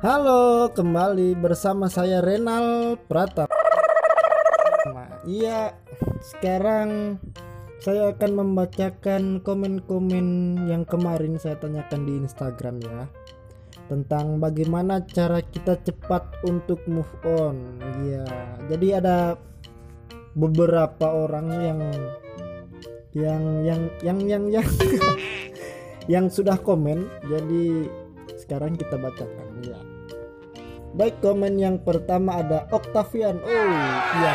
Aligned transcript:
Halo, 0.00 0.72
kembali 0.72 1.36
bersama 1.36 1.84
saya 1.92 2.24
Renal 2.24 2.96
Pratap. 3.04 3.52
Nah, 4.88 5.20
iya, 5.28 5.76
sekarang 6.24 7.20
saya 7.84 8.08
akan 8.08 8.32
membacakan 8.32 9.44
komen-komen 9.44 10.56
yang 10.72 10.88
kemarin 10.88 11.36
saya 11.36 11.60
tanyakan 11.60 12.08
di 12.08 12.16
Instagram 12.16 12.80
ya 12.80 13.12
tentang 13.92 14.40
bagaimana 14.40 15.04
cara 15.04 15.44
kita 15.44 15.76
cepat 15.84 16.48
untuk 16.48 16.80
move 16.88 17.12
on. 17.28 17.60
Iya, 18.00 18.24
jadi 18.72 19.04
ada 19.04 19.36
beberapa 20.32 21.12
orang 21.12 21.46
yang 21.60 21.80
yang 23.12 23.44
yang 23.68 23.82
yang 24.00 24.18
yang 24.24 24.44
yang 24.48 24.66
yang 26.16 26.24
sudah 26.32 26.56
komen. 26.56 27.04
Jadi 27.28 27.84
sekarang 28.40 28.80
kita 28.80 28.96
bacakan 28.96 29.60
ya. 29.60 29.89
Baik 30.90 31.22
komen 31.22 31.54
yang 31.54 31.78
pertama 31.78 32.42
ada 32.42 32.66
Octavian. 32.74 33.38
Oh 33.46 33.50
iya 33.50 33.98
iya. 34.18 34.32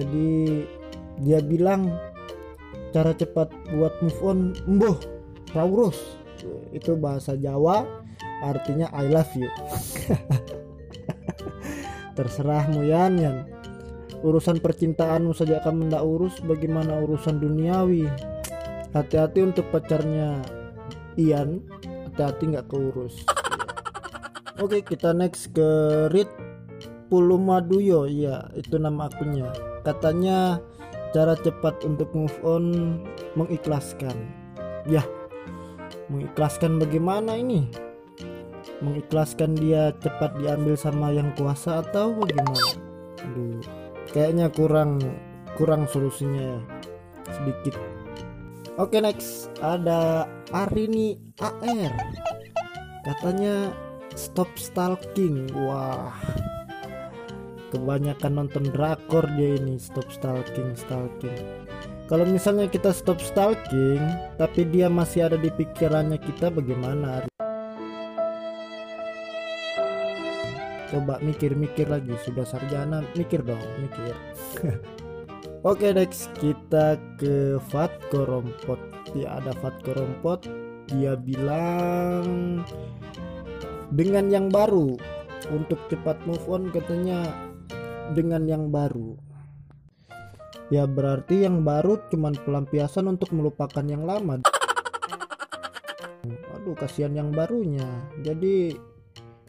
Jadi 0.00 0.32
dia 1.22 1.38
bilang 1.44 1.94
cara 2.90 3.14
cepat 3.14 3.54
buat 3.70 3.94
move 4.02 4.20
on 4.26 4.38
mboh 4.66 4.98
Taurus 5.54 6.18
itu 6.74 6.98
bahasa 6.98 7.38
Jawa 7.38 7.86
artinya 8.42 8.90
I 8.90 9.06
love 9.06 9.30
you. 9.38 9.50
Terserahmu 12.18 12.82
Yan 12.86 13.14
Yan. 13.20 13.36
Urusan 14.20 14.60
percintaanmu 14.60 15.32
saja 15.32 15.64
kamu 15.64 15.88
tidak 15.88 16.04
urus 16.04 16.34
bagaimana 16.44 17.00
urusan 17.00 17.40
duniawi. 17.40 18.04
Hati-hati 18.92 19.40
untuk 19.40 19.64
pacarnya 19.72 20.44
Ian, 21.16 21.64
hati-hati 22.10 22.52
nggak 22.52 22.68
keurus. 22.68 23.24
Oke 24.60 24.84
kita 24.84 25.16
next 25.16 25.56
ke 25.56 25.68
Rit 26.12 26.28
Pulumaduyo. 27.08 28.04
Ya 28.04 28.44
itu 28.52 28.76
nama 28.76 29.08
akunnya. 29.08 29.48
Katanya 29.88 30.60
cara 31.16 31.32
cepat 31.32 31.80
untuk 31.88 32.12
move 32.12 32.36
on 32.44 33.00
mengikhlaskan. 33.40 34.12
Ya 34.84 35.00
mengikhlaskan 36.12 36.76
bagaimana 36.76 37.40
ini? 37.40 37.72
Mengikhlaskan 38.84 39.56
dia 39.56 39.96
cepat 39.96 40.36
diambil 40.36 40.76
sama 40.76 41.08
yang 41.08 41.32
kuasa 41.40 41.80
atau 41.80 42.12
bagaimana? 42.12 42.60
Aduh 43.24 43.64
kayaknya 44.12 44.52
kurang 44.52 45.00
kurang 45.56 45.88
solusinya 45.88 46.36
ya. 46.36 46.60
Sedikit. 47.32 47.80
Oke 48.76 49.00
next. 49.00 49.48
Ada 49.64 50.28
Arini 50.52 51.16
AR 51.40 51.92
katanya 53.00 53.72
stop 54.20 54.52
stalking. 54.60 55.48
Wah. 55.56 56.12
Kebanyakan 57.72 58.44
nonton 58.44 58.68
drakor 58.68 59.24
dia 59.38 59.56
ini 59.56 59.80
stop 59.80 60.12
stalking 60.12 60.76
stalking. 60.76 61.40
Kalau 62.10 62.26
misalnya 62.26 62.66
kita 62.66 62.92
stop 62.92 63.22
stalking 63.22 64.02
tapi 64.36 64.66
dia 64.68 64.90
masih 64.92 65.30
ada 65.30 65.38
di 65.40 65.48
pikirannya 65.48 66.18
kita 66.20 66.52
bagaimana? 66.52 67.24
Coba 70.90 71.22
mikir-mikir 71.22 71.86
lagi 71.86 72.10
sudah 72.26 72.42
sarjana 72.42 73.06
mikir 73.14 73.46
dong 73.46 73.62
mikir. 73.78 74.14
Oke 75.70 75.94
next 75.94 76.34
kita 76.42 76.98
ke 77.14 77.62
Fat 77.70 77.94
Korompot. 78.10 78.82
Ya 79.14 79.38
ada 79.38 79.54
Fat 79.62 79.78
Korompot 79.86 80.50
dia 80.90 81.14
bilang 81.14 82.66
dengan 83.94 84.30
yang 84.30 84.46
baru. 84.48 84.94
Untuk 85.50 85.80
cepat 85.90 86.20
move 86.28 86.46
on 86.46 86.70
katanya 86.70 87.26
dengan 88.14 88.46
yang 88.46 88.70
baru. 88.70 89.18
Ya 90.70 90.86
berarti 90.86 91.42
yang 91.42 91.66
baru 91.66 91.98
cuman 92.14 92.38
pelampiasan 92.46 93.10
untuk 93.10 93.34
melupakan 93.34 93.82
yang 93.82 94.06
lama. 94.06 94.38
Aduh 96.54 96.76
kasihan 96.78 97.10
yang 97.10 97.34
barunya. 97.34 97.86
Jadi 98.22 98.78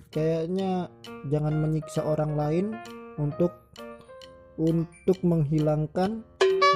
kayaknya 0.09 0.89
jangan 1.29 1.53
menyiksa 1.61 2.01
orang 2.01 2.33
lain 2.33 2.65
untuk 3.21 3.53
untuk 4.57 5.17
menghilangkan 5.21 6.25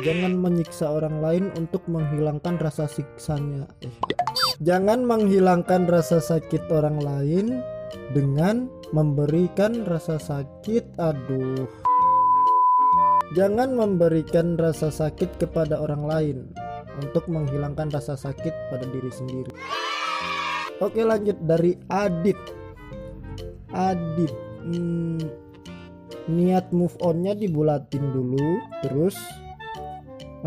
jangan 0.04 0.34
menyiksa 0.38 0.92
orang 0.92 1.24
lain 1.24 1.46
untuk 1.56 1.82
menghilangkan 1.90 2.60
rasa 2.60 2.86
siksanya. 2.86 3.66
Eh, 3.82 3.94
Jangan 4.64 5.04
menghilangkan 5.04 5.84
rasa 5.84 6.24
sakit 6.24 6.72
orang 6.72 7.04
lain 7.04 7.60
dengan 8.16 8.72
memberikan 8.96 9.84
rasa 9.84 10.16
sakit. 10.16 10.96
Aduh. 10.96 11.68
Jangan 13.36 13.76
memberikan 13.76 14.56
rasa 14.56 14.88
sakit 14.88 15.44
kepada 15.44 15.76
orang 15.76 16.08
lain 16.08 16.38
untuk 17.04 17.28
menghilangkan 17.28 17.92
rasa 17.92 18.16
sakit 18.16 18.72
pada 18.72 18.88
diri 18.88 19.12
sendiri. 19.12 19.52
Oke, 20.80 21.04
lanjut 21.04 21.36
dari 21.44 21.76
Adit. 21.92 22.40
Adit. 23.76 24.32
Hmm, 24.64 25.20
niat 26.32 26.72
move 26.72 26.96
onnya 27.04 27.36
dibulatin 27.36 28.08
dulu, 28.16 28.64
terus 28.88 29.20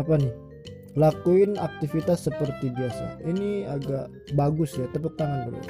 apa 0.01 0.17
nih? 0.17 0.48
Lakuin 0.97 1.59
aktivitas 1.59 2.25
seperti 2.25 2.73
biasa. 2.73 3.21
Ini 3.25 3.69
agak 3.69 4.09
bagus 4.33 4.73
ya 4.79 4.89
tepuk 4.89 5.13
tangan 5.19 5.51
dulu. 5.51 5.61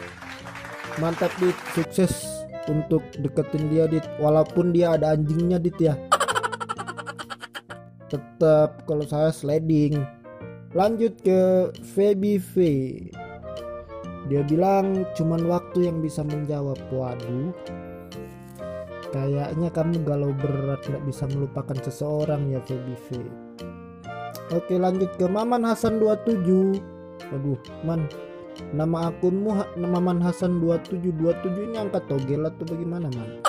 Mantap 1.04 1.32
dit. 1.42 1.56
Sukses 1.76 2.28
untuk 2.72 3.04
deketin 3.20 3.68
dia 3.72 3.90
dit. 3.90 4.04
Walaupun 4.22 4.72
dia 4.72 4.96
ada 4.96 5.16
anjingnya 5.16 5.60
dit 5.60 5.76
ya. 5.80 5.96
Tetap 8.08 8.88
kalau 8.88 9.04
saya 9.04 9.34
sliding. 9.34 10.00
Lanjut 10.78 11.18
ke 11.26 11.74
Feby 11.98 12.38
V. 12.38 12.56
Dia 14.30 14.46
bilang 14.46 15.10
cuman 15.18 15.50
waktu 15.50 15.90
yang 15.90 16.00
bisa 16.00 16.22
menjawab. 16.22 16.78
Waduh. 16.94 17.52
Kayaknya 19.10 19.74
kamu 19.74 20.06
galau 20.06 20.30
berat 20.38 20.86
nggak 20.86 21.02
bisa 21.10 21.26
melupakan 21.34 21.78
seseorang 21.82 22.54
ya 22.54 22.62
Feby 22.62 22.94
V 23.10 23.26
Oke 24.50 24.82
lanjut 24.82 25.14
ke 25.22 25.30
Maman 25.30 25.62
Hasan 25.62 26.02
27 26.02 26.82
Aduh 27.34 27.60
man. 27.86 28.10
Nama 28.76 29.14
akunmu 29.14 29.78
Maman 29.80 30.20
Hasan 30.20 30.60
2727 30.60 31.70
ini 31.72 31.78
angkat 31.80 32.04
togel 32.12 32.44
atau 32.44 32.66
bagaimana 32.68 33.08
man? 33.14 33.40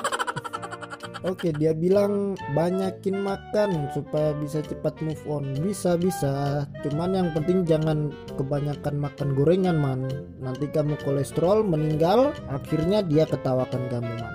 Oke 1.21 1.53
dia 1.53 1.77
bilang 1.77 2.33
banyakin 2.57 3.21
makan 3.21 3.93
supaya 3.93 4.33
bisa 4.41 4.65
cepat 4.65 4.97
move 5.05 5.21
on. 5.29 5.45
Bisa 5.61 5.97
bisa. 5.97 6.65
Cuman 6.85 7.17
yang 7.17 7.29
penting 7.37 7.65
jangan 7.65 8.13
kebanyakan 8.41 8.97
makan 8.97 9.29
gorengan 9.37 9.77
man. 9.77 10.05
Nanti 10.41 10.69
kamu 10.69 10.97
kolesterol 11.05 11.65
meninggal 11.65 12.33
Akhirnya 12.49 13.05
dia 13.05 13.29
ketawakan 13.29 13.83
kamu 13.93 14.13
man. 14.21 14.35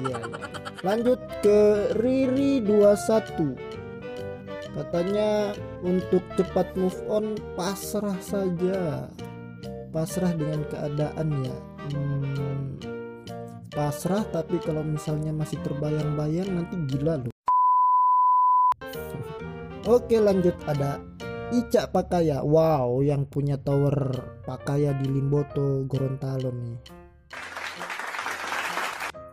Iya 0.00 0.16
iya. 0.16 0.38
Lanjut 0.80 1.20
ke 1.44 1.92
Riri 2.00 2.64
21 2.64 3.52
Katanya 4.70 5.52
untuk 5.80 6.20
cepat 6.36 6.76
move 6.76 7.00
on 7.08 7.36
pasrah 7.56 8.16
saja. 8.20 9.08
Pasrah 9.90 10.32
dengan 10.36 10.62
keadaan 10.70 11.28
ya. 11.42 11.56
Hmm, 11.90 12.78
pasrah 13.72 14.22
tapi 14.30 14.60
kalau 14.62 14.84
misalnya 14.86 15.34
masih 15.34 15.58
terbayang-bayang 15.64 16.48
nanti 16.52 16.76
gila 16.86 17.26
loh. 17.26 17.34
Oke 19.88 20.20
lanjut 20.20 20.54
ada 20.68 21.00
Ica 21.50 21.90
Pakaya. 21.90 22.46
Wow, 22.46 23.02
yang 23.02 23.26
punya 23.26 23.58
tower 23.58 24.22
Pakaya 24.46 24.94
di 24.94 25.10
Limboto 25.10 25.82
Gorontalo 25.90 26.54
nih. 26.54 26.78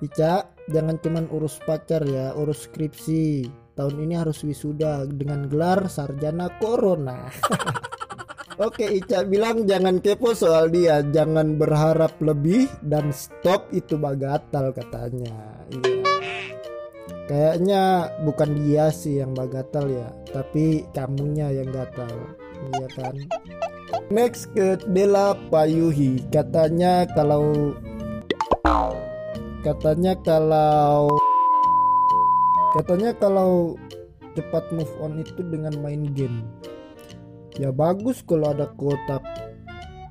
Ica, 0.02 0.46
jangan 0.70 0.98
cuman 1.02 1.26
urus 1.34 1.58
pacar 1.62 2.06
ya, 2.06 2.34
urus 2.38 2.70
skripsi 2.70 3.67
tahun 3.78 3.96
ini 4.10 4.18
harus 4.18 4.42
wisuda 4.42 5.06
dengan 5.06 5.46
gelar 5.46 5.86
sarjana 5.86 6.50
corona. 6.58 7.30
Oke 8.58 8.90
Ica 8.90 9.22
bilang 9.22 9.70
jangan 9.70 10.02
kepo 10.02 10.34
soal 10.34 10.74
dia. 10.74 11.06
Jangan 11.06 11.62
berharap 11.62 12.18
lebih 12.18 12.66
dan 12.82 13.14
stop 13.14 13.70
itu 13.70 14.02
bagatal 14.02 14.74
katanya. 14.74 15.62
Iya. 15.70 16.02
Kayaknya 17.28 17.84
bukan 18.24 18.56
dia 18.56 18.88
sih 18.88 19.20
yang 19.20 19.36
bagatal 19.36 19.92
ya 19.92 20.08
Tapi 20.32 20.88
kamunya 20.96 21.54
yang 21.54 21.70
gatal. 21.70 22.10
Iya 22.74 22.88
kan? 22.98 23.16
Next 24.10 24.50
ke 24.58 24.82
Dela 24.90 25.38
Payuhi. 25.54 26.26
Katanya 26.34 27.06
kalau 27.14 27.76
Katanya 29.62 30.16
kalau 30.24 31.12
Katanya 32.76 33.16
kalau 33.16 33.80
cepat 34.36 34.68
move 34.76 34.92
on 35.00 35.24
itu 35.24 35.40
dengan 35.48 35.72
main 35.80 36.12
game. 36.12 36.44
Ya 37.56 37.72
bagus 37.72 38.22
kalau 38.22 38.54
ada 38.54 38.70
kuota 38.76 39.24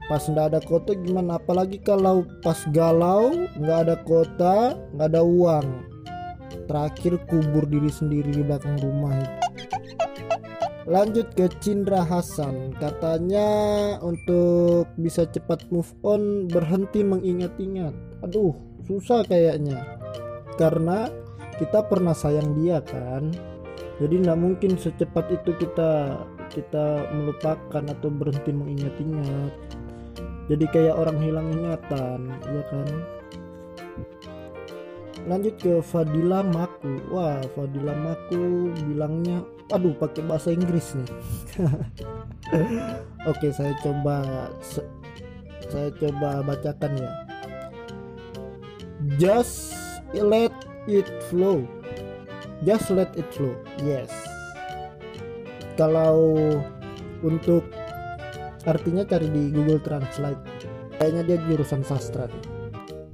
pas 0.07 0.23
nggak 0.23 0.55
ada 0.55 0.61
kota 0.63 0.95
gimana? 0.95 1.39
Apalagi 1.39 1.83
kalau 1.83 2.23
pas 2.43 2.59
galau 2.71 3.35
nggak 3.59 3.79
ada 3.87 3.97
kota 4.07 4.79
nggak 4.95 5.09
ada 5.13 5.23
uang. 5.23 5.67
Terakhir 6.67 7.23
kubur 7.31 7.67
diri 7.71 7.91
sendiri 7.91 8.31
di 8.35 8.43
belakang 8.43 8.79
rumah 8.83 9.15
itu. 9.15 9.35
Lanjut 10.87 11.35
ke 11.35 11.51
Cindra 11.59 12.07
Hasan. 12.07 12.75
Katanya 12.79 13.47
untuk 14.03 14.87
bisa 14.99 15.27
cepat 15.27 15.67
move 15.75 15.91
on 16.07 16.47
berhenti 16.47 17.03
mengingat-ingat. 17.03 17.95
Aduh 18.23 18.55
susah 18.87 19.27
kayaknya. 19.27 19.83
Karena 20.55 21.11
kita 21.57 21.85
pernah 21.87 22.13
sayang 22.13 22.57
dia 22.61 22.81
kan? 22.85 23.33
Jadi 23.97 24.15
nggak 24.29 24.39
mungkin 24.39 24.77
secepat 24.77 25.33
itu 25.33 25.57
kita 25.57 26.21
kita 26.53 27.11
melupakan 27.17 27.85
atau 27.85 28.09
berhenti 28.13 28.53
mengingat-ingat 28.53 29.53
jadi 30.47 30.65
kayak 30.71 30.95
orang 30.95 31.19
hilang 31.19 31.49
ingatan 31.51 32.31
ya 32.47 32.63
kan? 32.71 32.89
Lanjut 35.27 35.55
ke 35.59 35.83
Fadila 35.83 36.47
Maku. 36.47 37.03
Wah 37.11 37.43
Fadila 37.59 37.95
Maku 37.99 38.71
bilangnya 38.87 39.43
aduh 39.75 39.91
pakai 39.99 40.23
bahasa 40.23 40.55
Inggris 40.55 40.95
nih. 40.95 41.11
Oke 43.31 43.51
saya 43.51 43.75
coba 43.83 44.47
saya 45.67 45.91
coba 45.99 46.47
bacakan 46.47 46.93
ya. 46.95 47.11
Just 49.19 49.75
let 50.15 50.55
it 50.89 51.07
flow. 51.29 51.67
Just 52.65 52.89
let 52.91 53.13
it 53.15 53.29
flow 53.35 53.53
yes. 53.85 54.11
Kalau 55.77 56.57
untuk 57.21 57.67
artinya 58.65 59.05
cari 59.05 59.29
di 59.29 59.53
Google 59.53 59.83
Translate. 59.85 60.41
Kayaknya 60.97 61.23
dia 61.29 61.39
jurusan 61.45 61.85
sastra. 61.85 62.25
Nih. 62.27 62.57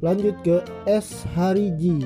lanjut 0.03 0.35
ke 0.43 0.59
S. 0.91 1.23
Hariji. 1.35 2.03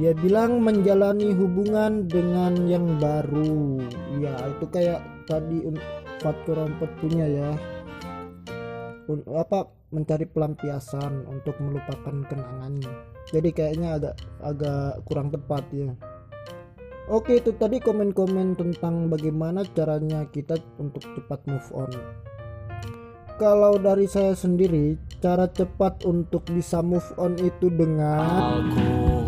Dia 0.00 0.16
bilang 0.16 0.64
menjalani 0.64 1.32
hubungan 1.36 2.08
dengan 2.08 2.56
yang 2.64 2.96
baru. 2.96 3.84
Ya 4.20 4.32
itu 4.48 4.64
kayak 4.68 5.00
tadi 5.28 5.64
faktor 6.24 6.68
empat 6.68 6.90
punya 7.00 7.28
ya 7.28 7.50
apa 9.32 9.72
mencari 9.88 10.28
pelampiasan 10.28 11.24
untuk 11.28 11.56
melupakan 11.64 12.16
kenangannya. 12.28 12.92
Jadi 13.32 13.48
kayaknya 13.52 13.96
agak 13.96 14.14
agak 14.44 15.00
kurang 15.08 15.32
tepat 15.32 15.64
ya. 15.72 15.92
Oke 17.08 17.40
itu 17.40 17.56
tadi 17.56 17.80
komen-komen 17.80 18.52
tentang 18.60 19.08
bagaimana 19.08 19.64
caranya 19.72 20.28
kita 20.28 20.60
untuk 20.76 21.00
cepat 21.16 21.40
move 21.48 21.68
on. 21.72 21.90
Kalau 23.40 23.80
dari 23.80 24.04
saya 24.04 24.36
sendiri 24.36 25.00
cara 25.24 25.48
cepat 25.48 26.04
untuk 26.04 26.44
bisa 26.52 26.84
move 26.84 27.08
on 27.16 27.38
itu 27.40 27.72
dengan 27.72 28.60
Aku 28.60 29.27